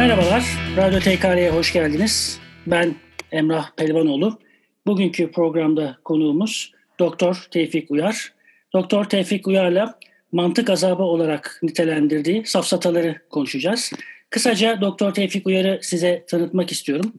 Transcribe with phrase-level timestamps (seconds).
[0.00, 0.44] Merhabalar,
[0.76, 2.38] Radyo TKR'ye hoş geldiniz.
[2.66, 2.94] Ben
[3.32, 4.38] Emrah Pelivanoğlu.
[4.86, 8.32] Bugünkü programda konuğumuz Doktor Tevfik Uyar.
[8.72, 9.98] Doktor Tevfik Uyar'la
[10.32, 13.92] mantık azabı olarak nitelendirdiği safsataları konuşacağız.
[14.30, 17.12] Kısaca Doktor Tevfik Uyar'ı size tanıtmak istiyorum.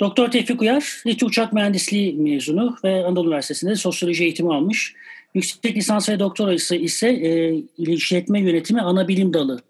[0.00, 4.94] Doktor Tevfik Uyar, İTÜ Uçak Mühendisliği mezunu ve Anadolu Üniversitesi'nde sosyoloji eğitimi almış.
[5.34, 9.60] Yüksek lisans ve doktorası ise e, işletme yönetimi ana bilim dalı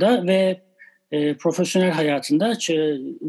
[0.00, 0.69] da ve
[1.12, 2.52] e, profesyonel hayatında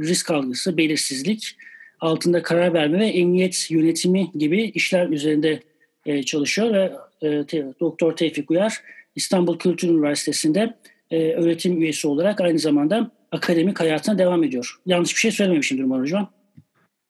[0.02, 1.55] risk algısı, belirsizlik,
[1.99, 5.59] altında karar verme ve emniyet yönetimi gibi işler üzerinde
[6.05, 8.81] e, çalışıyor ve e, te, Doktor Tevfik Uyar
[9.16, 10.77] İstanbul Kültür Üniversitesi'nde
[11.12, 14.80] e, öğretim üyesi olarak aynı zamanda akademik hayatına devam ediyor.
[14.86, 16.31] Yanlış bir şey söylememişimdir umarım hocam.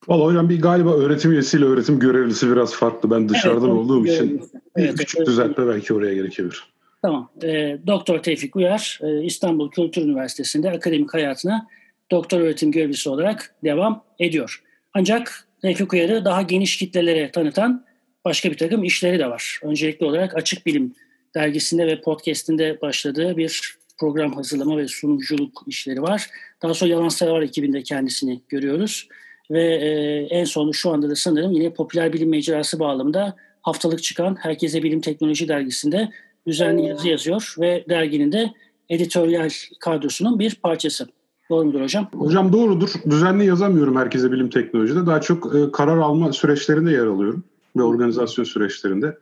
[0.08, 3.12] Valla hocam bir galiba öğretim üyesiyle öğretim görevlisi biraz farklı.
[3.12, 4.42] Ben dışarıdan evet, olduğum için
[4.76, 6.72] evet, küçük evet, düzeltme belki oraya gerekebilir.
[7.02, 7.32] Tamam.
[7.44, 11.68] E, Doktor Tevfik Uyar e, İstanbul Kültür Üniversitesi'nde akademik hayatına
[12.12, 14.64] doktor öğretim görevlisi olarak devam ediyor.
[14.94, 17.86] Ancak Tevfik Uyar'ı daha geniş kitlelere tanıtan
[18.26, 19.60] başka bir takım işleri de var.
[19.64, 20.96] Öncelikli olarak Açık Bilim
[21.36, 26.30] dergisinde ve podcastinde başladığı bir program hazırlama ve sunuculuk işleri var.
[26.62, 29.08] Daha sonra Yalan Sayar ekibinde kendisini görüyoruz.
[29.52, 29.90] Ve e,
[30.30, 35.02] en son şu anda da sanırım yine popüler bilim mecrası bağlamında haftalık çıkan Herkese Bilim
[35.02, 36.10] Teknoloji dergisinde
[36.48, 38.52] düzenli yazı yazıyor ve derginin de
[38.90, 41.08] editoryal kadrosunun bir parçası.
[41.50, 42.10] Doğru mudur hocam?
[42.14, 42.90] Hocam doğrudur.
[43.10, 45.06] Düzenli yazamıyorum herkese bilim teknolojide.
[45.06, 47.44] Daha çok e, karar alma süreçlerinde yer alıyorum
[47.78, 49.18] ve organizasyon süreçlerinde.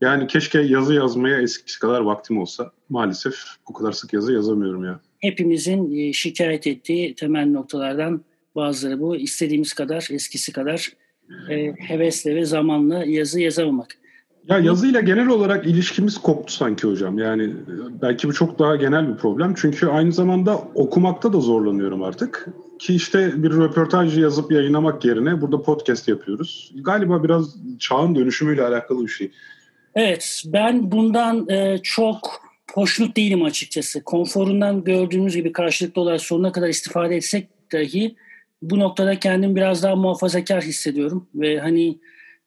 [0.00, 2.72] Yani keşke yazı yazmaya eskisi kadar vaktim olsa.
[2.88, 3.34] Maalesef
[3.66, 5.00] o kadar sık yazı yazamıyorum ya.
[5.18, 8.20] Hepimizin e, şikayet ettiği temel noktalardan
[8.56, 9.16] bazıları bu.
[9.16, 10.92] İstediğimiz kadar, eskisi kadar
[11.50, 13.98] e, hevesle ve zamanla yazı yazamamak.
[14.48, 17.18] Ya yazıyla genel olarak ilişkimiz koptu sanki hocam.
[17.18, 19.54] Yani e, belki bu çok daha genel bir problem.
[19.56, 22.48] Çünkü aynı zamanda okumakta da zorlanıyorum artık.
[22.78, 26.72] Ki işte bir röportaj yazıp yayınlamak yerine burada podcast yapıyoruz.
[26.74, 29.30] Galiba biraz çağın dönüşümüyle alakalı bir şey.
[29.94, 32.42] Evet, ben bundan e, çok
[32.72, 34.04] hoşnut değilim açıkçası.
[34.04, 38.16] Konforundan gördüğümüz gibi karşılıklı olarak sonuna kadar istifade etsek dahi
[38.62, 41.28] bu noktada kendimi biraz daha muhafazakar hissediyorum.
[41.34, 41.98] Ve hani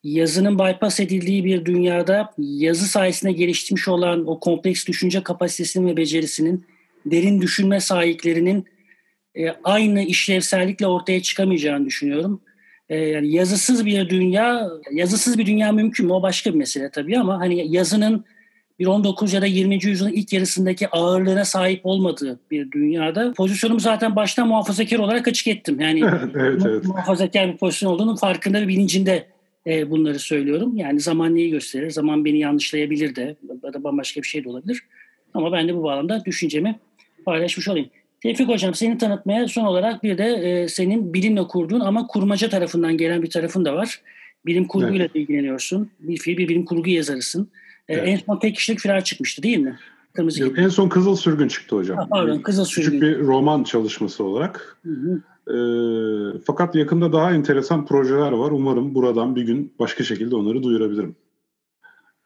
[0.03, 6.65] yazının bypass edildiği bir dünyada yazı sayesinde geliştirmiş olan o kompleks düşünce kapasitesinin ve becerisinin
[7.05, 8.65] derin düşünme sahiplerinin
[9.35, 12.41] e, aynı işlevsellikle ortaya çıkamayacağını düşünüyorum.
[12.89, 16.13] E, yani yazısız bir dünya, yazısız bir dünya mümkün mü?
[16.13, 18.25] O başka bir mesele tabii ama hani yazının
[18.79, 19.85] bir 19 ya da 20.
[19.85, 25.79] yüzyılın ilk yarısındaki ağırlığına sahip olmadığı bir dünyada pozisyonumu zaten baştan muhafazakar olarak açık ettim.
[25.79, 25.99] Yani
[26.35, 26.85] evet, evet.
[26.85, 29.30] muhafazakar bir pozisyon olduğunun farkında ve bilincinde
[29.67, 30.77] e, bunları söylüyorum.
[30.77, 31.89] Yani zaman neyi gösterir?
[31.89, 34.83] Zaman beni yanlışlayabilir de ya da bambaşka bir şey de olabilir.
[35.33, 36.79] Ama ben de bu bağlamda düşüncemi
[37.25, 37.89] paylaşmış olayım.
[38.21, 42.97] Tevfik Hocam seni tanıtmaya son olarak bir de e, senin bilimle kurduğun ama kurmaca tarafından
[42.97, 44.01] gelen bir tarafın da var.
[44.45, 45.15] Bilim kurguyla evet.
[45.15, 45.91] ilgileniyorsun.
[45.99, 47.49] Bir fiil bir bilim kurgu yazarısın.
[47.89, 48.07] E, evet.
[48.07, 49.79] En son tek kişilik firar çıkmıştı değil mi?
[50.13, 51.97] Kırmızı Yok, en son Kızıl Sürgün çıktı hocam.
[51.97, 52.99] Ha, pardon Kızıl Sürgün.
[52.99, 54.77] Küçük bir roman çalışması olarak.
[54.85, 55.21] Hı hı.
[55.47, 55.55] E,
[56.45, 58.51] fakat yakında daha enteresan projeler var.
[58.51, 61.15] Umarım buradan bir gün başka şekilde onları duyurabilirim.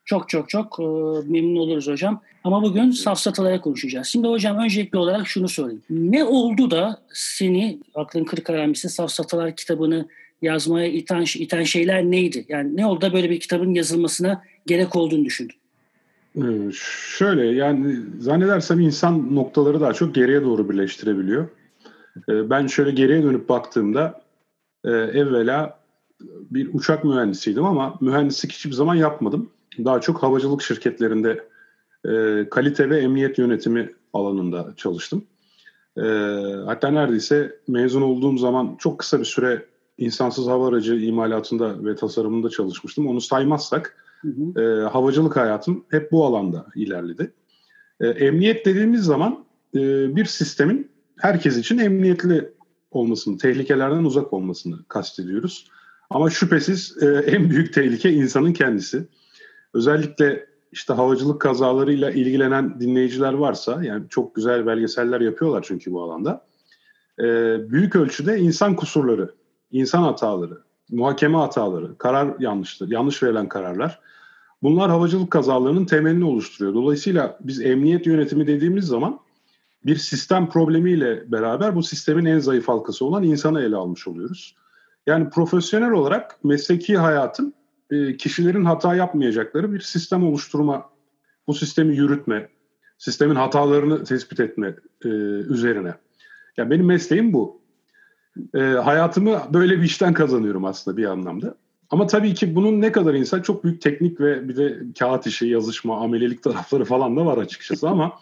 [0.06, 0.84] Çok çok çok e,
[1.32, 2.22] memnun oluruz hocam.
[2.44, 4.08] Ama bugün safsatalara konuşacağız.
[4.08, 5.82] Şimdi hocam öncelikli olarak şunu sorayım.
[5.90, 10.08] Ne oldu da seni aklın kırık aramisi safsatalar kitabını
[10.42, 12.46] yazmaya iten, iten şeyler neydi?
[12.50, 15.56] Yani ne oldu da böyle bir kitabın yazılmasına gerek olduğunu düşündün?
[16.38, 16.72] Ee,
[17.18, 21.48] şöyle yani zannedersem insan noktaları daha çok geriye doğru birleştirebiliyor.
[22.30, 24.22] Ee, ben şöyle geriye dönüp baktığımda
[24.84, 25.80] e, evvela
[26.22, 29.50] bir uçak mühendisiydim ama mühendislik hiçbir zaman yapmadım.
[29.86, 31.48] Daha çok havacılık şirketlerinde
[32.06, 35.24] e, kalite ve emniyet yönetimi alanında çalıştım.
[35.98, 36.02] E,
[36.66, 39.66] hatta neredeyse mezun olduğum zaman çok kısa bir süre
[39.98, 43.08] insansız hava aracı imalatında ve tasarımında çalışmıştım.
[43.08, 44.62] Onu saymazsak hı hı.
[44.62, 47.32] E, havacılık hayatım hep bu alanda ilerledi.
[48.00, 49.46] E, emniyet dediğimiz zaman
[49.76, 49.80] e,
[50.16, 52.52] bir sistemin herkes için emniyetli
[52.92, 55.68] olmasını, tehlikelerden uzak olmasını kastediyoruz.
[56.10, 59.08] Ama şüphesiz e, en büyük tehlike insanın kendisi.
[59.74, 66.46] Özellikle işte havacılık kazalarıyla ilgilenen dinleyiciler varsa, yani çok güzel belgeseller yapıyorlar çünkü bu alanda.
[67.20, 67.24] E,
[67.72, 69.32] büyük ölçüde insan kusurları,
[69.72, 74.00] insan hataları, muhakeme hataları, karar yanlışları, yanlış verilen kararlar.
[74.64, 76.74] Bunlar havacılık kazalarının temelini oluşturuyor.
[76.74, 79.20] Dolayısıyla biz emniyet yönetimi dediğimiz zaman
[79.86, 84.56] bir sistem problemiyle beraber bu sistemin en zayıf halkası olan insanı ele almış oluyoruz.
[85.08, 87.54] Yani profesyonel olarak mesleki hayatın
[87.92, 90.90] e, kişilerin hata yapmayacakları bir sistem oluşturma,
[91.48, 92.50] bu sistemi yürütme,
[92.98, 95.08] sistemin hatalarını tespit etme e,
[95.50, 95.94] üzerine.
[96.58, 97.62] Ya benim mesleğim bu.
[98.54, 101.56] E, hayatımı böyle bir işten kazanıyorum aslında bir anlamda.
[101.90, 105.48] Ama tabii ki bunun ne kadar insan çok büyük teknik ve bir de kağıt işi,
[105.48, 108.14] yazışma, amelelik tarafları falan da var açıkçası ama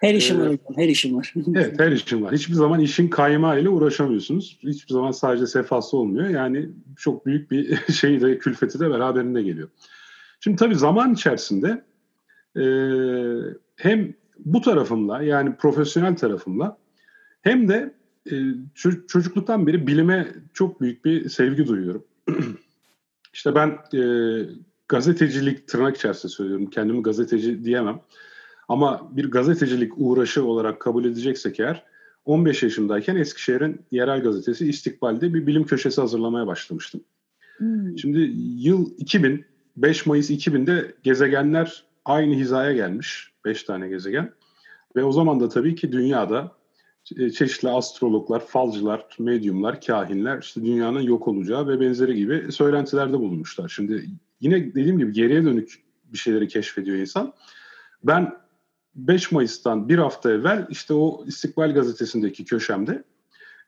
[0.00, 1.34] her işim var her işim var.
[1.54, 2.32] evet, her işim var.
[2.32, 4.58] Hiçbir zaman işin kaymağı ile uğraşamıyorsunuz.
[4.62, 6.28] Hiçbir zaman sadece sefası olmuyor.
[6.28, 9.68] Yani çok büyük bir şeyi de külfeti de beraberinde geliyor.
[10.40, 11.84] Şimdi tabii zaman içerisinde
[12.56, 12.64] e,
[13.76, 16.78] hem bu tarafımla yani profesyonel tarafımla
[17.42, 17.94] hem de
[18.30, 18.34] e,
[19.06, 22.04] çocukluktan beri bilime çok büyük bir sevgi duyuyorum.
[23.32, 24.02] İşte ben e,
[24.88, 26.70] gazetecilik tırnak içerisinde söylüyorum.
[26.70, 28.00] Kendimi gazeteci diyemem.
[28.68, 31.84] Ama bir gazetecilik uğraşı olarak kabul edeceksek eğer
[32.24, 37.00] 15 yaşındayken Eskişehir'in yerel gazetesi İstikbal'de bir bilim köşesi hazırlamaya başlamıştım.
[37.56, 37.98] Hmm.
[37.98, 39.44] Şimdi yıl 2000,
[39.76, 43.32] 5 Mayıs 2000'de gezegenler aynı hizaya gelmiş.
[43.44, 44.32] 5 tane gezegen.
[44.96, 46.52] Ve o zaman da tabii ki dünyada
[47.16, 53.68] e, çeşitli astrologlar, falcılar, medyumlar, kahinler işte dünyanın yok olacağı ve benzeri gibi söylentilerde bulunmuşlar.
[53.68, 54.04] Şimdi
[54.40, 55.82] yine dediğim gibi geriye dönük
[56.12, 57.32] bir şeyleri keşfediyor insan.
[58.04, 58.32] Ben
[58.96, 63.04] 5 Mayıs'tan bir hafta evvel işte o İstikbal Gazetesi'ndeki köşemde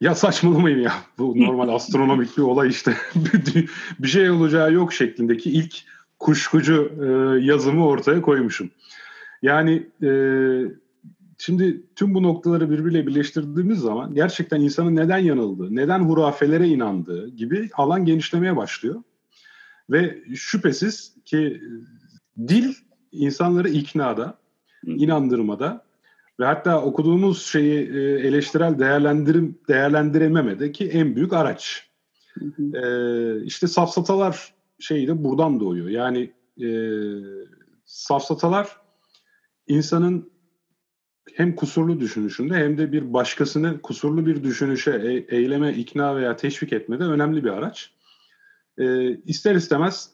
[0.01, 2.97] ya saçmalamayın ya bu normal astronomik bir olay işte
[3.99, 5.77] bir şey olacağı yok şeklindeki ilk
[6.19, 7.07] kuşkucu e,
[7.45, 8.71] yazımı ortaya koymuşum.
[9.43, 10.11] Yani e,
[11.39, 17.71] Şimdi tüm bu noktaları birbiriyle birleştirdiğimiz zaman gerçekten insanın neden yanıldığı, neden hurafelere inandığı gibi
[17.75, 19.03] alan genişlemeye başlıyor.
[19.91, 21.63] Ve şüphesiz ki
[22.49, 22.75] dil
[23.13, 24.39] insanları iknada,
[24.87, 25.85] inandırmada
[26.41, 31.87] ve hatta okuduğumuz şeyi e, eleştirel değerlendirim değerlendirememede ki en büyük araç.
[32.75, 35.89] Ee, işte safsatalar şeyi de buradan doğuyor.
[35.89, 36.69] Yani e,
[37.85, 38.77] safsatalar
[39.69, 40.31] insanın
[41.35, 46.73] hem kusurlu düşünüşünde hem de bir başkasını kusurlu bir düşünüşe, e- eyleme, ikna veya teşvik
[46.73, 47.91] etmede önemli bir araç.
[48.79, 50.11] E, ister istemez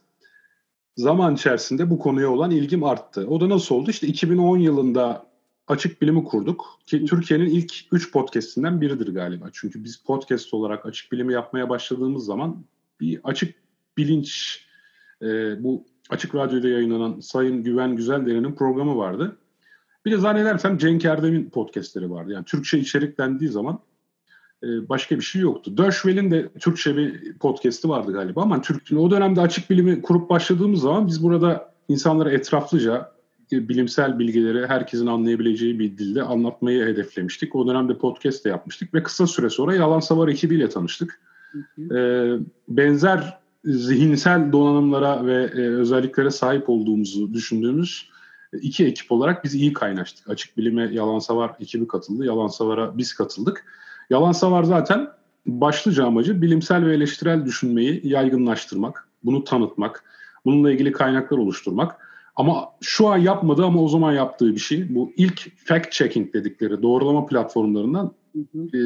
[0.96, 3.26] zaman içerisinde bu konuya olan ilgim arttı.
[3.28, 3.90] O da nasıl oldu?
[3.90, 5.32] İşte 2010 yılında
[5.68, 9.50] Açık Bilim'i kurduk ki Türkiye'nin ilk 3 podcastinden biridir galiba.
[9.52, 12.64] Çünkü biz podcast olarak Açık Bilim'i yapmaya başladığımız zaman
[13.00, 13.54] bir açık
[13.96, 14.60] bilinç,
[15.22, 15.26] e,
[15.64, 19.36] bu Açık Radyo'da yayınlanan Sayın Güven Güzeldere'nin programı vardı.
[20.04, 22.32] Bir de zannedersem Cenk Erdem'in podcastleri vardı.
[22.32, 23.80] Yani Türkçe içerik dendiği zaman
[24.62, 25.76] başka bir şey yoktu.
[25.76, 30.80] Dörşvel'in de Türkçe bir podcast'i vardı galiba ama Türk, o dönemde açık bilimi kurup başladığımız
[30.80, 33.12] zaman biz burada insanlara etraflıca
[33.52, 37.54] e, bilimsel bilgileri herkesin anlayabileceği bir dilde anlatmayı hedeflemiştik.
[37.56, 41.20] O dönemde podcast de yapmıştık ve kısa süre sonra Yalan Savar ekibiyle tanıştık.
[41.52, 41.98] Hı hı.
[41.98, 42.38] Ee,
[42.68, 48.08] benzer zihinsel donanımlara ve e, özelliklere sahip olduğumuzu düşündüğümüz
[48.52, 50.30] iki ekip olarak biz iyi kaynaştık.
[50.30, 52.24] Açık Bilime Yalan Savar ekibi katıldı.
[52.24, 53.64] Yalan Savar'a biz katıldık.
[54.12, 55.08] Yalan Savar zaten
[55.46, 60.04] başlıca amacı bilimsel ve eleştirel düşünmeyi yaygınlaştırmak, bunu tanıtmak,
[60.44, 61.96] bununla ilgili kaynaklar oluşturmak.
[62.36, 64.94] Ama şu an yapmadığı ama o zaman yaptığı bir şey.
[64.94, 68.12] Bu ilk fact checking dedikleri doğrulama platformlarından
[68.74, 68.78] e,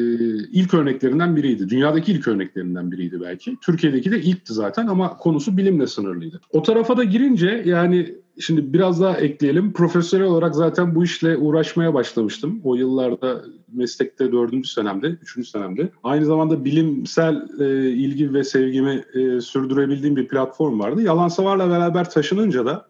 [0.53, 1.69] ilk örneklerinden biriydi.
[1.69, 3.57] Dünyadaki ilk örneklerinden biriydi belki.
[3.63, 6.41] Türkiye'deki de ilkti zaten ama konusu bilimle sınırlıydı.
[6.53, 9.73] O tarafa da girince yani Şimdi biraz daha ekleyelim.
[9.73, 12.61] Profesyonel olarak zaten bu işle uğraşmaya başlamıştım.
[12.65, 15.91] O yıllarda meslekte dördüncü senemde, üçüncü senemde.
[16.05, 21.03] Aynı zamanda bilimsel e, ilgi ve sevgimi e, sürdürebildiğim bir platform vardı.
[21.03, 22.87] Yalan Savar'la beraber taşınınca da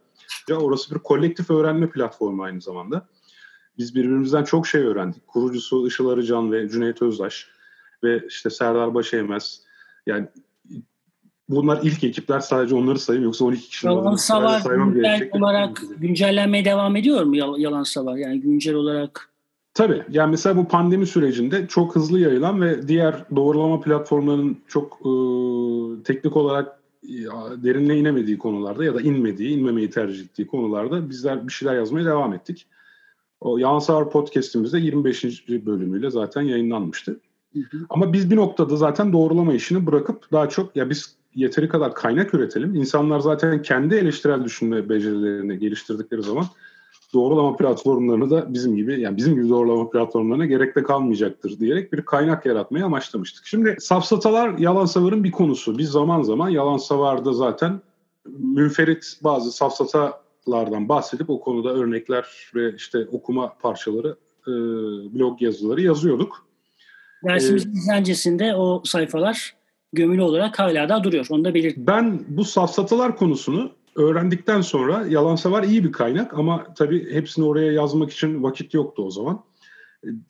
[0.49, 3.07] ya orası bir kolektif öğrenme platformu aynı zamanda.
[3.79, 5.27] Biz birbirimizden çok şey öğrendik.
[5.27, 7.49] Kurucusu Işıl Arıcan ve Cüneyt Özdaş
[8.05, 9.63] ve işte Serdar Başeymez.
[10.07, 10.27] Yani
[11.49, 16.97] bunlar ilk ekipler sadece onları sayayım yoksa 12 kişinin Yalan Savar güncel olarak güncellenmeye devam
[16.97, 18.17] ediyor mu Yalan Savar?
[18.17, 19.31] Yani güncel olarak
[19.77, 20.03] Tabii.
[20.11, 25.11] Yani mesela bu pandemi sürecinde çok hızlı yayılan ve diğer doğrulama platformlarının çok e,
[26.03, 26.76] teknik olarak
[27.63, 32.33] derinle inemediği konularda ya da inmediği, inmemeyi tercih ettiği konularda bizler bir şeyler yazmaya devam
[32.35, 32.67] ettik.
[33.41, 35.25] O Yalan Savar podcast'imizde 25.
[35.49, 37.21] bölümüyle zaten yayınlanmıştı.
[37.53, 37.87] Hı hı.
[37.89, 42.35] Ama biz bir noktada zaten doğrulama işini bırakıp daha çok ya biz yeteri kadar kaynak
[42.35, 42.75] üretelim.
[42.75, 46.45] İnsanlar zaten kendi eleştirel düşünme becerilerini geliştirdikleri zaman
[47.17, 52.03] doğrulama platformlarını da bizim gibi yani bizim gibi doğrulama platformlarına gerek de kalmayacaktır diyerek bir
[52.03, 53.47] kaynak yaratmayı amaçlamıştık.
[53.47, 55.79] Şimdi safsatalar yalan savarın bir konusu.
[55.79, 57.81] Biz zaman zaman yalan savarda zaten
[58.39, 64.53] münferit bazı safsatalardan bahsedip o konuda örnekler ve işte okuma parçaları e,
[65.15, 66.47] blog yazıları yazıyorduk.
[67.29, 69.55] Dersimizin ee, o sayfalar
[69.93, 71.27] gömülü olarak hala da duruyor.
[71.31, 71.77] Onu da belirt.
[71.77, 77.73] Ben bu safsatalar konusunu öğrendikten sonra yalan savar iyi bir kaynak ama tabii hepsini oraya
[77.73, 79.45] yazmak için vakit yoktu o zaman.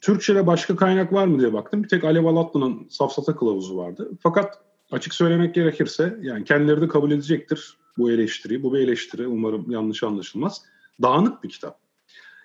[0.01, 1.83] Türkçe'de başka kaynak var mı diye baktım.
[1.83, 4.11] Bir tek Alev Alatlı'nın safsata kılavuzu vardı.
[4.21, 4.59] Fakat
[4.91, 8.63] açık söylemek gerekirse yani kendileri de kabul edecektir bu eleştiriyi.
[8.63, 10.63] Bu bir eleştiri umarım yanlış anlaşılmaz.
[11.03, 11.79] Dağınık bir kitap.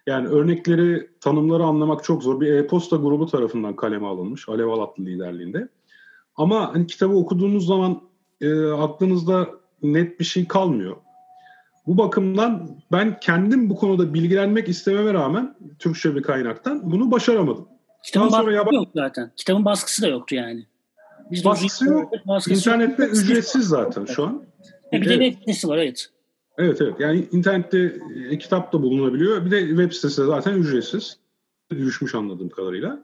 [0.08, 2.42] Yani örnekleri, tanımları anlamak çok zor.
[2.42, 4.50] Bir e-posta grubu tarafından kaleme alınmış.
[4.50, 5.68] Alev Alatlı liderliğinde.
[6.36, 8.01] Ama hani kitabı okuduğunuz zaman
[8.42, 9.50] e, aklınızda
[9.84, 10.96] net bir şey kalmıyor.
[11.88, 17.68] Bu bakımdan ben kendim bu konuda bilgilenmek istememe rağmen Türkçe bir kaynaktan bunu başaramadım.
[18.06, 19.32] Kitabın Daha baskısı yaba- yok zaten.
[19.36, 20.66] Kitabın baskısı da yoktu yani.
[21.32, 22.12] Biz baskısı yok.
[22.28, 23.16] Baskısı İnternette yok.
[23.16, 24.44] ücretsiz zaten şu an.
[24.94, 26.10] E bir de web sitesi var evet.
[26.58, 26.94] Evet evet.
[27.00, 27.96] Yani internette
[28.30, 29.46] e, kitap da bulunabiliyor.
[29.46, 31.18] Bir de web sitesi de zaten ücretsiz.
[31.72, 33.04] Düşmüş anladığım kadarıyla.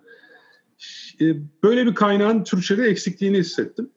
[1.21, 1.25] E,
[1.63, 3.89] böyle bir kaynağın Türkçe'de eksikliğini hissettim.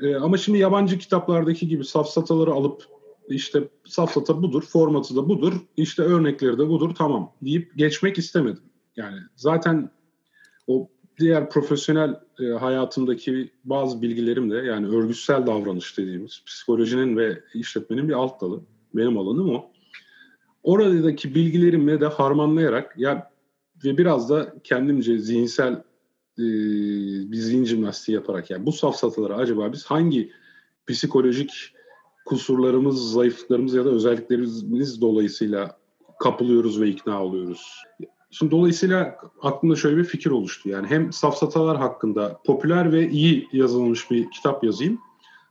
[0.00, 2.82] E, ama şimdi yabancı kitaplardaki gibi safsataları alıp
[3.28, 8.62] işte safsata budur, formatı da budur, işte örnekleri de budur, tamam deyip geçmek istemedim.
[8.96, 9.90] Yani zaten
[10.66, 10.88] o
[11.18, 18.14] diğer profesyonel e, hayatımdaki bazı bilgilerim de yani örgütsel davranış dediğimiz psikolojinin ve işletmenin bir
[18.14, 18.60] alt dalı.
[18.94, 19.70] Benim alanım o.
[20.62, 23.32] Oradaki bilgilerimi de harmanlayarak ya
[23.84, 25.72] ve biraz da kendimce zihinsel
[26.38, 26.44] e,
[27.30, 30.32] bir zihin jimnastiği yaparak yani bu safsatalara acaba biz hangi
[30.86, 31.72] psikolojik
[32.24, 35.76] kusurlarımız, zayıflıklarımız ya da özelliklerimiz dolayısıyla
[36.20, 37.82] kapılıyoruz ve ikna oluyoruz.
[38.30, 40.68] Şimdi dolayısıyla aklımda şöyle bir fikir oluştu.
[40.68, 44.98] Yani hem safsatalar hakkında popüler ve iyi yazılmış bir kitap yazayım.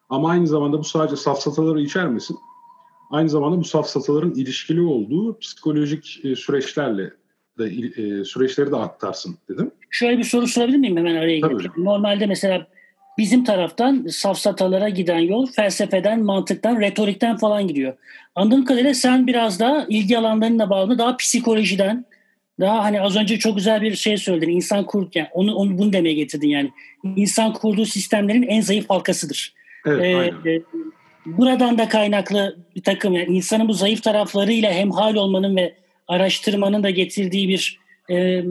[0.09, 2.37] Ama aynı zamanda bu sadece safsataları içermesin.
[3.11, 7.13] Aynı zamanda bu safsataların ilişkili olduğu psikolojik e, süreçlerle
[7.59, 9.71] de e, süreçleri de aktarsın dedim.
[9.89, 11.77] Şöyle bir soru sorabilir miyim hemen araya girip?
[11.77, 12.67] Normalde mesela
[13.17, 17.93] bizim taraftan safsatalara giden yol felsefeden, mantıktan, retorikten falan gidiyor.
[18.35, 22.05] Anladığım kadarıyla sen biraz daha ilgi alanlarına bağlı daha psikolojiden,
[22.59, 24.51] daha hani az önce çok güzel bir şey söyledin.
[24.51, 26.71] İnsan kur yani onu, onu bunu demeye getirdin yani.
[27.15, 29.53] İnsan kurduğu sistemlerin en zayıf halkasıdır.
[29.85, 30.57] Evet, ee, aynen.
[30.57, 30.61] E,
[31.25, 35.73] buradan da kaynaklı bir takım yani insanın bu zayıf taraflarıyla hemhal olmanın ve
[36.07, 38.43] araştırmanın da getirdiği bir e,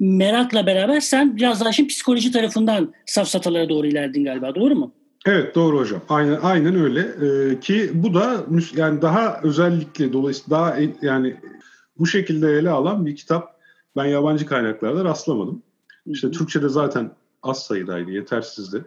[0.00, 4.92] merakla beraber sen biraz daha şimdi psikoloji tarafından safsatalara doğru ilerledin galiba doğru mu?
[5.26, 6.00] Evet doğru hocam.
[6.08, 8.44] Aynen aynen öyle ee, ki bu da
[8.76, 11.36] yani daha özellikle dolayısıyla daha yani
[11.98, 13.60] bu şekilde ele alan bir kitap
[13.96, 15.62] ben yabancı kaynaklarda rastlamadım.
[16.06, 17.10] İşte Türkçe'de zaten
[17.42, 18.84] az sayıdaydı, yetersizdi.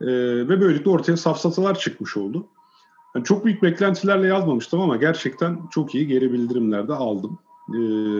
[0.00, 0.06] Ee,
[0.48, 2.46] ve böylelikle ortaya safsatalar çıkmış oldu.
[3.14, 7.38] Yani çok büyük beklentilerle yazmamıştım ama gerçekten çok iyi geri bildirimler de aldım
[7.74, 7.78] e,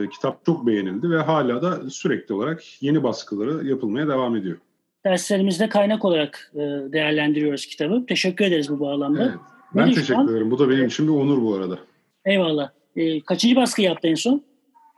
[0.08, 4.56] kitap çok beğenildi ve hala da sürekli olarak yeni baskıları yapılmaya devam ediyor.
[5.04, 6.58] Derslerimizde kaynak olarak e,
[6.92, 8.06] değerlendiriyoruz kitabı.
[8.08, 9.22] Teşekkür ederiz bu bağlamda.
[9.22, 9.34] Evet.
[9.74, 10.50] Ben teşekkür ederim.
[10.50, 11.78] Bu da benim için bir onur bu arada.
[12.24, 12.70] Eyvallah.
[12.96, 14.42] E, kaçıncı baskı yaptı en son?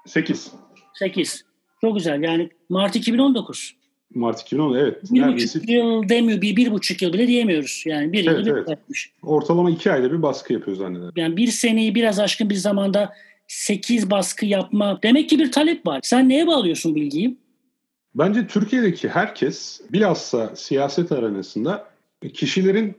[0.07, 0.53] 8.
[0.95, 1.45] 8.
[1.81, 2.23] Çok güzel.
[2.23, 3.75] Yani Mart 2019.
[4.15, 4.99] Mart 2010 evet.
[5.11, 5.59] Bir neredeyse...
[5.59, 7.83] buçuk yıl demiyor, bir, bir buçuk yıl bile diyemiyoruz.
[7.87, 8.69] Yani bir evet, yıl evet.
[8.69, 9.11] yapmış.
[9.23, 11.13] Ortalama iki ayda bir baskı yapıyor zannederim.
[11.17, 13.13] Yani bir seneyi biraz aşkın bir zamanda
[13.49, 14.99] 8 baskı yapma.
[15.03, 16.01] Demek ki bir talep var.
[16.03, 17.37] Sen neye bağlıyorsun bilgiyi?
[18.15, 21.89] Bence Türkiye'deki herkes bilhassa siyaset arenasında
[22.35, 22.97] kişilerin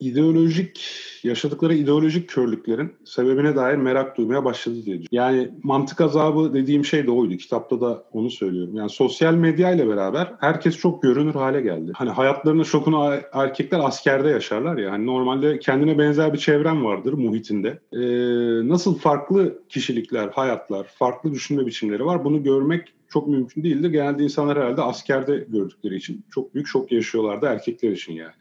[0.00, 0.80] ideolojik
[1.24, 5.08] yaşadıkları ideolojik körlüklerin sebebine dair merak duymaya başladı diye düşünüyorum.
[5.10, 7.36] Yani mantık azabı dediğim şey de oydu.
[7.36, 8.76] Kitapta da onu söylüyorum.
[8.76, 11.92] Yani sosyal medya ile beraber herkes çok görünür hale geldi.
[11.94, 14.92] Hani hayatlarının şokunu erkekler askerde yaşarlar ya.
[14.92, 17.78] Hani normalde kendine benzer bir çevrem vardır muhitinde.
[17.92, 22.24] Ee, nasıl farklı kişilikler, hayatlar, farklı düşünme biçimleri var.
[22.24, 23.90] Bunu görmek çok mümkün değildir.
[23.90, 28.32] Genelde insanlar herhalde askerde gördükleri için çok büyük şok yaşıyorlardı erkekler için yani.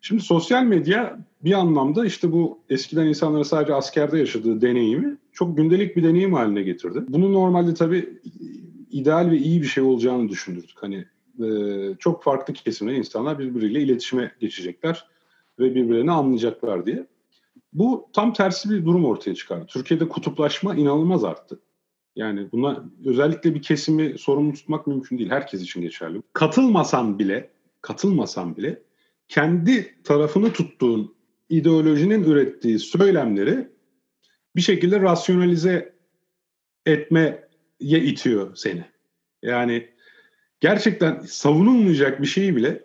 [0.00, 5.96] Şimdi sosyal medya bir anlamda işte bu eskiden insanların sadece askerde yaşadığı deneyimi çok gündelik
[5.96, 7.04] bir deneyim haline getirdi.
[7.08, 8.20] Bunu normalde tabii
[8.90, 10.82] ideal ve iyi bir şey olacağını düşündürdük.
[10.82, 11.04] Hani
[11.44, 11.48] e,
[11.98, 15.06] çok farklı kesimde insanlar birbiriyle iletişime geçecekler
[15.58, 17.06] ve birbirlerini anlayacaklar diye.
[17.72, 19.66] Bu tam tersi bir durum ortaya çıkardı.
[19.68, 21.60] Türkiye'de kutuplaşma inanılmaz arttı.
[22.16, 25.30] Yani buna özellikle bir kesimi sorumlu tutmak mümkün değil.
[25.30, 26.22] Herkes için geçerli.
[26.32, 27.50] Katılmasan bile,
[27.80, 28.82] katılmasan bile
[29.28, 31.14] kendi tarafını tuttuğun
[31.48, 33.68] ideolojinin ürettiği söylemleri
[34.56, 35.94] bir şekilde rasyonalize
[36.86, 37.48] etmeye
[37.80, 38.84] itiyor seni.
[39.42, 39.88] Yani
[40.60, 42.84] gerçekten savunulmayacak bir şeyi bile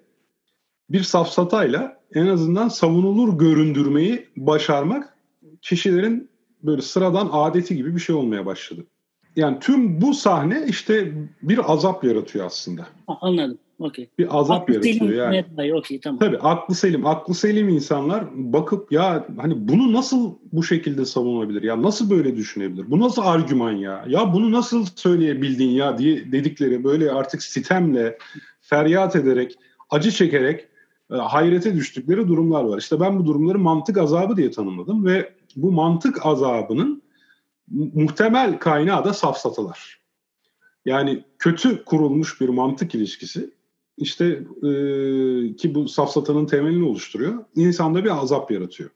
[0.89, 5.17] bir safsatayla en azından savunulur göründürmeyi başarmak
[5.61, 6.29] kişilerin
[6.63, 8.85] böyle sıradan adeti gibi bir şey olmaya başladı.
[9.35, 12.87] Yani tüm bu sahne işte bir azap yaratıyor aslında.
[13.07, 13.57] Anladım.
[13.81, 14.09] Okay.
[14.17, 15.45] Bir azap aklı yaratıyor yani.
[15.55, 16.19] Hayır, okay, tamam.
[16.19, 21.63] Tabii aklı selim, aklı selim insanlar bakıp ya hani bunu nasıl bu şekilde savunabilir?
[21.63, 22.91] Ya nasıl böyle düşünebilir?
[22.91, 24.05] Bu nasıl argüman ya?
[24.07, 28.17] Ya bunu nasıl söyleyebildin ya diye dedikleri böyle artık sitemle,
[28.61, 29.55] feryat ederek,
[29.89, 30.67] acı çekerek
[31.11, 32.77] e, hayrete düştükleri durumlar var.
[32.77, 37.01] İşte ben bu durumları mantık azabı diye tanımladım ve bu mantık azabının
[37.93, 40.01] muhtemel kaynağı da safsatalar.
[40.85, 43.51] Yani kötü kurulmuş bir mantık ilişkisi
[44.01, 44.25] işte
[44.63, 44.71] e,
[45.55, 47.33] ki bu safsatanın temelini oluşturuyor.
[47.55, 48.89] İnsanda bir azap yaratıyor.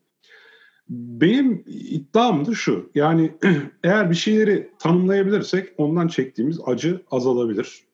[0.90, 2.90] Benim iddiam da şu.
[2.96, 3.32] Yani
[3.84, 7.86] eğer bir şeyleri tanımlayabilirsek ondan çektiğimiz acı azalabilir.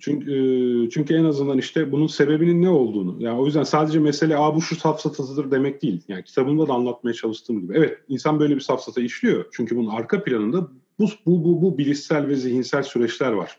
[0.00, 3.16] Çünkü e, çünkü en azından işte bunun sebebinin ne olduğunu.
[3.22, 6.02] Yani o yüzden sadece mesele "Aa bu şu safsatasıdır" demek değil.
[6.08, 7.72] Yani kitabımda da anlatmaya çalıştığım gibi.
[7.76, 9.44] Evet, insan böyle bir safsata işliyor.
[9.52, 10.68] Çünkü bunun arka planında
[10.98, 13.58] bu bu bu, bu bilişsel ve zihinsel süreçler var.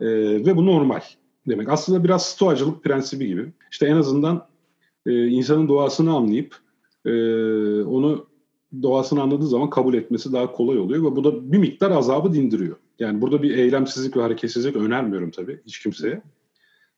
[0.00, 0.06] Ee,
[0.46, 1.00] ve bu normal
[1.48, 1.68] demek.
[1.68, 3.52] Aslında biraz stoacılık prensibi gibi.
[3.70, 4.46] İşte en azından
[5.06, 6.56] e, insanın doğasını anlayıp
[7.04, 7.12] e,
[7.82, 8.26] onu
[8.82, 12.76] doğasını anladığı zaman kabul etmesi daha kolay oluyor ve bu da bir miktar azabı dindiriyor.
[12.98, 16.22] Yani burada bir eylemsizlik ve hareketsizlik önermiyorum tabii hiç kimseye.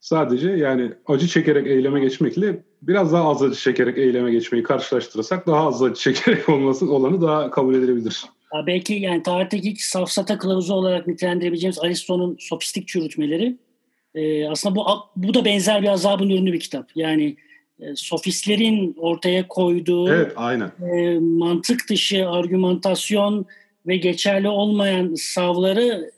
[0.00, 5.66] Sadece yani acı çekerek eyleme geçmekle biraz daha az acı çekerek eyleme geçmeyi karşılaştırırsak daha
[5.66, 8.24] az acı çekerek olması olanı daha kabul edilebilir.
[8.66, 13.58] Belki yani tarihteki safsata kılavuzu olarak nitelendirebileceğimiz Aristo'nun sopistik çürütmeleri
[14.16, 14.84] e, aslında bu
[15.16, 16.90] bu da benzer bir azabın ürünü bir kitap.
[16.94, 17.36] Yani
[17.80, 20.72] e, sofistlerin ortaya koyduğu evet, aynen.
[20.92, 23.46] E, mantık dışı argümantasyon
[23.86, 26.10] ve geçerli olmayan savları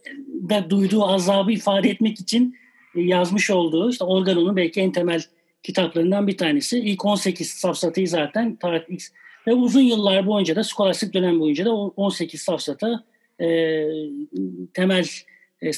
[0.51, 2.57] da duyduğu azabı ifade etmek için
[2.97, 5.23] e, yazmış olduğu işte Organo'nun belki en temel
[5.63, 6.79] kitaplarından bir tanesi.
[6.79, 9.09] İlk 18 safsatayı zaten tarih X
[9.47, 13.05] ve uzun yıllar boyunca da skolastik dönem boyunca da 18 safsata
[13.41, 13.47] e,
[14.75, 15.07] temel
[15.63, 15.73] e,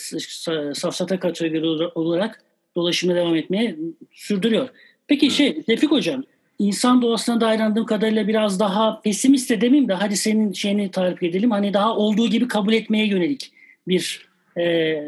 [0.75, 2.43] safsata kategori olarak
[2.77, 3.77] dolaşımına devam etmeye
[4.13, 4.69] sürdürüyor.
[5.07, 5.37] Peki evet.
[5.37, 6.23] şey Tevfik Hocam
[6.59, 11.23] insan doğasına dair anladığım kadarıyla biraz daha pesimist de demeyeyim de hadi senin şeyini tarif
[11.23, 11.51] edelim.
[11.51, 13.53] Hani daha olduğu gibi kabul etmeye yönelik
[13.88, 14.62] bir e,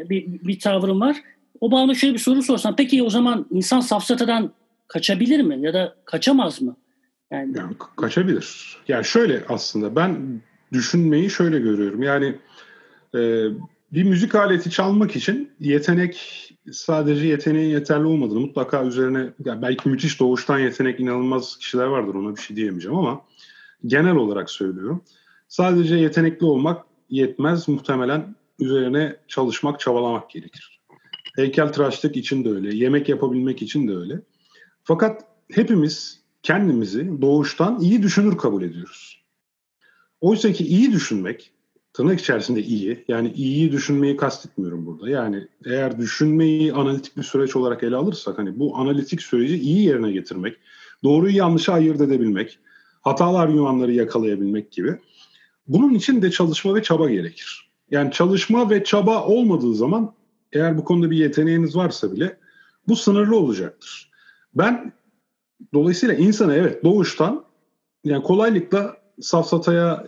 [0.09, 1.17] bir, bir tavrım var.
[1.61, 2.75] O bağlamda şöyle bir soru sorsam.
[2.75, 4.51] Peki o zaman insan safsatadan
[4.87, 5.57] kaçabilir mi?
[5.61, 6.75] Ya da kaçamaz mı?
[7.31, 8.77] Yani, yani kaçabilir.
[8.87, 10.41] Yani şöyle aslında ben
[10.73, 12.03] düşünmeyi şöyle görüyorum.
[12.03, 12.35] Yani
[13.15, 13.19] e,
[13.93, 20.19] bir müzik aleti çalmak için yetenek sadece yeteneğin yeterli olmadığını mutlaka üzerine yani belki müthiş
[20.19, 23.21] doğuştan yetenek inanılmaz kişiler vardır ona bir şey diyemeyeceğim ama
[23.85, 25.03] genel olarak söylüyorum.
[25.47, 30.79] Sadece yetenekli olmak yetmez muhtemelen üzerine çalışmak, çabalamak gerekir.
[31.35, 34.19] Heykel tıraşlık için de öyle, yemek yapabilmek için de öyle.
[34.83, 39.23] Fakat hepimiz kendimizi doğuştan iyi düşünür kabul ediyoruz.
[40.21, 41.51] Oysa ki iyi düşünmek,
[41.93, 43.05] tırnak içerisinde iyi.
[43.07, 45.09] Yani iyiyi düşünmeyi kastetmiyorum burada.
[45.09, 50.11] Yani eğer düşünmeyi analitik bir süreç olarak ele alırsak hani bu analitik süreci iyi yerine
[50.11, 50.57] getirmek,
[51.03, 52.59] doğruyu yanlışı ayırt edebilmek,
[53.01, 54.95] hatalı argümanları yakalayabilmek gibi.
[55.67, 57.69] Bunun için de çalışma ve çaba gerekir.
[57.91, 60.13] Yani çalışma ve çaba olmadığı zaman
[60.53, 62.37] eğer bu konuda bir yeteneğiniz varsa bile
[62.87, 64.11] bu sınırlı olacaktır.
[64.55, 64.93] Ben
[65.73, 67.45] dolayısıyla insana evet doğuştan
[68.03, 70.07] yani kolaylıkla safsataya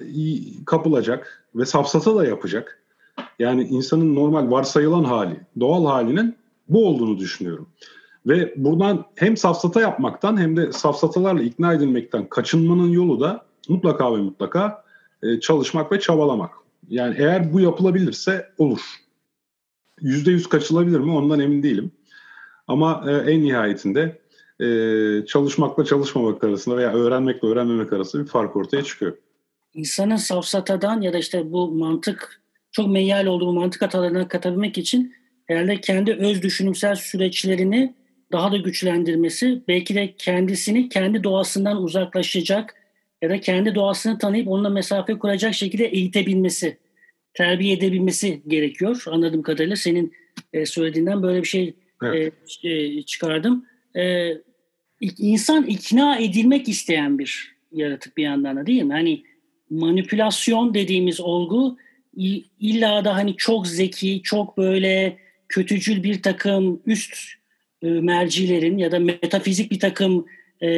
[0.66, 2.82] kapılacak ve safsata da yapacak.
[3.40, 6.36] Yani insanın normal varsayılan hali, doğal halinin
[6.70, 7.68] bu olduğunu düşünüyorum.
[8.28, 14.18] Ve buradan hem safsata yapmaktan hem de safsatalarla ikna edilmekten kaçınmanın yolu da mutlaka ve
[14.18, 14.84] mutlaka
[15.24, 16.52] e, çalışmak ve çabalamak.
[16.90, 18.82] Yani eğer bu yapılabilirse olur.
[20.02, 21.92] Yüzde yüz kaçılabilir mi ondan emin değilim.
[22.68, 24.20] Ama e, en nihayetinde
[24.60, 29.18] e, çalışmakla çalışmamak arasında veya öğrenmekle öğrenmemek arasında bir fark ortaya çıkıyor.
[29.74, 32.42] İnsanın safsatadan ya da işte bu mantık
[32.72, 35.14] çok meyyal olduğu mantık hatalarına katabilmek için
[35.46, 37.96] herhalde kendi öz düşünümsel süreçlerini
[38.32, 42.76] daha da güçlendirmesi, belki de kendisini kendi doğasından uzaklaşacak
[43.22, 46.78] ya da kendi doğasını tanıyıp onunla mesafe kuracak şekilde eğitebilmesi,
[47.34, 49.04] terbiye edebilmesi gerekiyor.
[49.08, 50.14] Anladığım kadarıyla senin
[50.54, 52.34] e, söylediğinden böyle bir şey evet.
[52.64, 53.66] e, çıkardım
[53.98, 54.32] e,
[55.02, 58.94] insan ikna edilmek isteyen bir yaratık bir yandan da değil mi?
[58.94, 59.24] Hani
[59.70, 61.78] manipülasyon dediğimiz olgu
[62.60, 65.18] illa da hani çok zeki, çok böyle
[65.50, 67.18] kötücül bir takım üst
[67.82, 70.26] e, mercilerin ya da metafizik bir takım
[70.62, 70.70] e,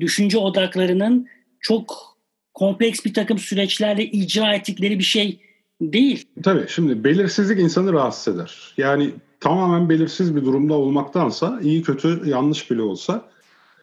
[0.00, 1.28] düşünce odaklarının
[1.60, 2.18] çok
[2.54, 5.40] kompleks bir takım süreçlerle icra ettikleri bir şey
[5.80, 6.24] değil.
[6.42, 8.74] Tabii şimdi belirsizlik insanı rahatsız eder.
[8.76, 13.28] Yani tamamen belirsiz bir durumda olmaktansa iyi kötü yanlış bile olsa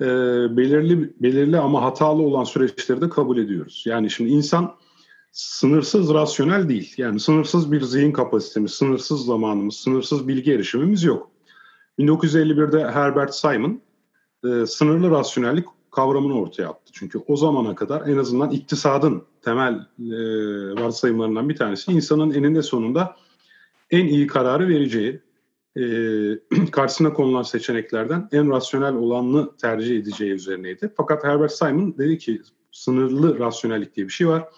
[0.02, 0.06] e,
[0.58, 3.84] belirli belirli ama hatalı olan süreçleri de kabul ediyoruz.
[3.86, 4.76] Yani şimdi insan
[5.32, 6.94] sınırsız rasyonel değil.
[6.98, 11.32] Yani sınırsız bir zihin kapasitemiz, sınırsız zamanımız, sınırsız bilgi erişimimiz yok.
[12.00, 13.82] 1951'de Herbert Simon
[14.44, 16.92] e, sınırlı rasyonellik kavramını ortaya attı.
[16.92, 20.16] Çünkü o zamana kadar en azından iktisadın temel e,
[20.84, 23.16] varsayımlarından bir tanesi insanın eninde sonunda
[23.92, 25.22] en iyi kararı vereceği,
[25.78, 25.82] e,
[26.72, 30.94] karşısına konulan seçeneklerden en rasyonel olanını tercih edeceği üzerineydi.
[30.98, 34.50] Fakat Herbert Simon dedi ki sınırlı rasyonellik diye bir şey var.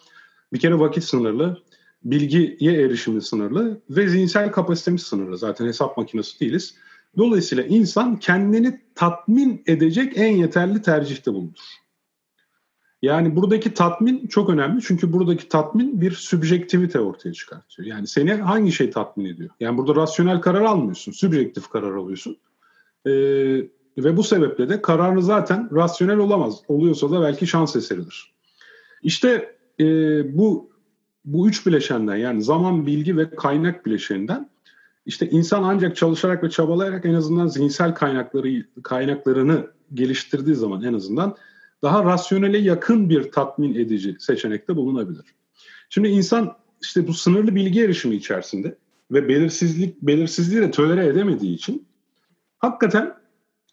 [0.53, 1.63] Bir kere vakit sınırlı,
[2.03, 5.38] bilgiye erişimi sınırlı ve zihinsel kapasitemiz sınırlı.
[5.38, 6.75] Zaten hesap makinesi değiliz.
[7.17, 11.87] Dolayısıyla insan kendini tatmin edecek en yeterli tercihte bulunur.
[13.01, 17.88] Yani buradaki tatmin çok önemli çünkü buradaki tatmin bir sübjektivite ortaya çıkartıyor.
[17.88, 19.49] Yani seni hangi şey tatmin ediyor?
[19.60, 22.38] Yani burada rasyonel karar almıyorsun, sübjektif karar alıyorsun.
[23.05, 23.12] Ee,
[23.97, 26.62] ve bu sebeple de kararını zaten rasyonel olamaz.
[26.67, 28.33] Oluyorsa da belki şans eseridir.
[29.03, 29.86] İşte e,
[30.38, 30.69] bu
[31.25, 34.49] bu üç bileşenden yani zaman, bilgi ve kaynak bileşeninden
[35.05, 41.36] işte insan ancak çalışarak ve çabalayarak en azından zihinsel kaynakları kaynaklarını geliştirdiği zaman en azından
[41.82, 45.26] daha rasyonele yakın bir tatmin edici seçenekte bulunabilir.
[45.90, 48.78] Şimdi insan işte bu sınırlı bilgi erişimi içerisinde
[49.12, 51.88] ve belirsizlik belirsizliği de tölere edemediği için
[52.60, 53.13] hakikaten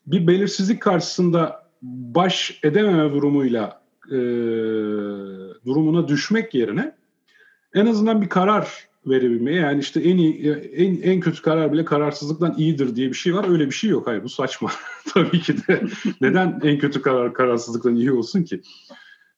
[0.06, 4.18] bir belirsizlik karşısında baş edememe durumuyla e,
[5.66, 6.96] durumuna düşmek yerine
[7.74, 12.54] en azından bir karar verebilmeye yani işte en iyi en en kötü karar bile kararsızlıktan
[12.58, 13.48] iyidir diye bir şey var.
[13.48, 14.06] Öyle bir şey yok.
[14.06, 14.70] Hayır bu saçma.
[15.14, 15.82] Tabii ki de
[16.20, 18.60] neden en kötü karar kararsızlıktan iyi olsun ki?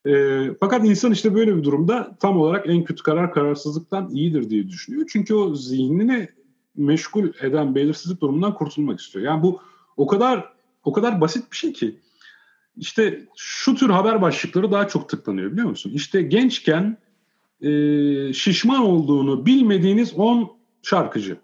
[0.06, 4.68] E, fakat insan işte böyle bir durumda tam olarak en kötü karar kararsızlıktan iyidir diye
[4.68, 5.06] düşünüyor.
[5.12, 6.28] Çünkü o zihnini
[6.76, 9.24] meşgul eden belirsizlik durumundan kurtulmak istiyor.
[9.24, 9.60] Yani bu
[9.96, 10.52] o kadar
[10.84, 11.96] o kadar basit bir şey ki.
[12.76, 15.92] İşte şu tür haber başlıkları daha çok tıklanıyor biliyor musun?
[15.94, 16.98] İşte gençken
[17.60, 21.36] e, şişman olduğunu bilmediğiniz 10 şarkıcı.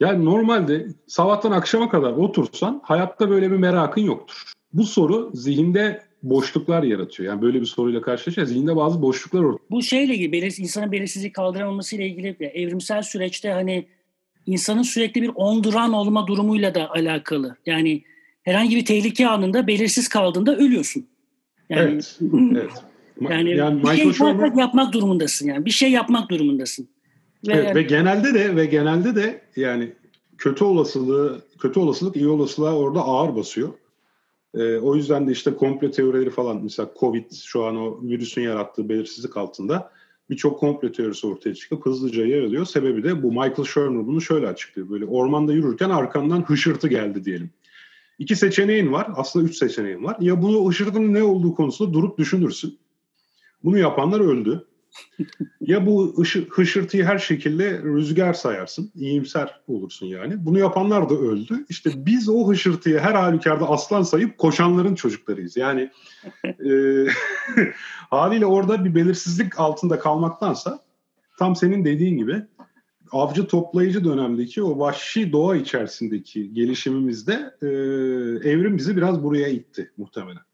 [0.00, 4.52] Yani normalde sabahtan akşama kadar otursan hayatta böyle bir merakın yoktur.
[4.72, 7.32] Bu soru zihinde boşluklar yaratıyor.
[7.32, 9.66] Yani böyle bir soruyla karşılaşınca zihinde bazı boşluklar ortaya.
[9.70, 13.86] Bu şeyle ilgili belir, insanın belirsizlik kaldıramaması ile ilgili evrimsel süreçte hani
[14.46, 17.56] insanın sürekli bir onduran olma durumuyla da alakalı.
[17.66, 18.02] Yani
[18.42, 21.06] herhangi bir tehlike anında belirsiz kaldığında ölüyorsun.
[21.70, 22.18] Yani, evet.
[22.52, 22.72] evet.
[23.20, 25.64] Yani, yani bir şey Schumer, yapmak durumundasın yani.
[25.64, 26.88] Bir şey yapmak durumundasın.
[27.48, 29.92] Ve, evet, ve genelde de ve genelde de yani
[30.38, 33.68] kötü olasılığı kötü olasılık iyi olasılığa orada ağır basıyor.
[34.54, 38.88] Ee, o yüzden de işte komple teorileri falan mesela Covid şu an o virüsün yarattığı
[38.88, 39.90] belirsizlik altında
[40.30, 42.66] birçok komple teorisi ortaya çıkıp hızlıca yayılıyor.
[42.66, 44.90] Sebebi de bu Michael Shermer bunu şöyle açıklıyor.
[44.90, 47.50] Böyle ormanda yürürken arkandan hışırtı geldi diyelim.
[48.18, 49.08] İki seçeneğin var.
[49.16, 50.16] Aslında üç seçeneğin var.
[50.20, 52.78] Ya bunu hışırtının ne olduğu konusunda durup düşünürsün.
[53.64, 54.66] Bunu yapanlar öldü.
[55.60, 60.46] ya bu ışı, hışırtıyı her şekilde rüzgar sayarsın, iyimser olursun yani.
[60.46, 61.64] Bunu yapanlar da öldü.
[61.68, 65.56] İşte biz o hışırtıyı her halükarda aslan sayıp koşanların çocuklarıyız.
[65.56, 65.90] Yani
[66.44, 66.70] e,
[68.10, 70.80] haliyle orada bir belirsizlik altında kalmaktansa
[71.38, 72.42] tam senin dediğin gibi
[73.12, 77.66] avcı toplayıcı dönemdeki o vahşi doğa içerisindeki gelişimimizde e,
[78.50, 80.45] evrim bizi biraz buraya itti muhtemelen.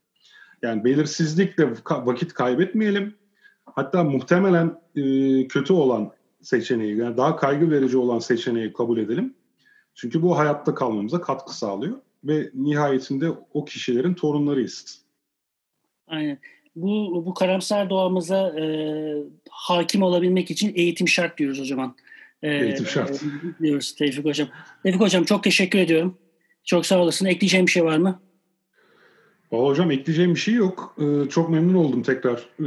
[0.63, 3.15] Yani belirsizlikle vakit kaybetmeyelim.
[3.65, 5.03] Hatta muhtemelen e,
[5.47, 9.33] kötü olan seçeneği, yani daha kaygı verici olan seçeneği kabul edelim.
[9.95, 15.03] Çünkü bu hayatta kalmamıza katkı sağlıyor ve nihayetinde o kişilerin torunlarıyız.
[16.07, 16.39] Aynen.
[16.75, 18.65] Bu bu karamsar doğamıza e,
[19.49, 21.95] hakim olabilmek için eğitim şart diyoruz o zaman.
[22.41, 23.23] E, eğitim şart.
[23.23, 24.47] E, diyoruz Tevfik Hocam.
[24.83, 26.17] Tevfik Hocam çok teşekkür ediyorum.
[26.63, 27.25] Çok sağ olasın.
[27.25, 28.21] Ekleyeceğim bir şey var mı?
[29.53, 30.95] Valla hocam ekleyeceğim bir şey yok.
[30.99, 32.65] Ee, çok memnun oldum tekrar e,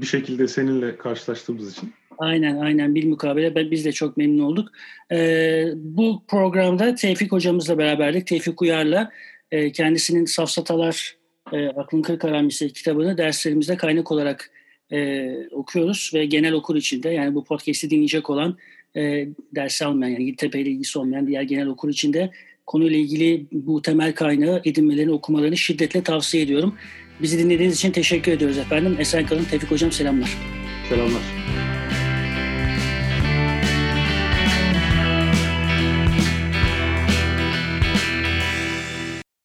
[0.00, 1.92] bir şekilde seninle karşılaştığımız için.
[2.18, 4.68] Aynen aynen bir mukabele ben, biz de çok memnun olduk.
[5.12, 8.26] Ee, bu programda Tevfik hocamızla beraberdik.
[8.26, 9.10] Tevfik Uyar'la
[9.50, 11.16] e, kendisinin Safsatalar
[11.52, 14.50] e, Aklın Kırk Aramisi kitabını derslerimizde kaynak olarak
[15.50, 18.56] okuyoruz ve genel okur içinde yani bu podcast'i dinleyecek olan
[18.96, 22.30] e, ders almayan yani Gültepe ile ilgisi olmayan diğer genel okur içinde
[22.66, 26.74] konuyla ilgili bu temel kaynağı edinmelerini, okumalarını şiddetle tavsiye ediyorum.
[27.22, 28.96] Bizi dinlediğiniz için teşekkür ediyoruz efendim.
[28.98, 29.44] Esen kalın.
[29.44, 30.38] Tevfik Hocam selamlar.
[30.88, 31.41] Selamlar.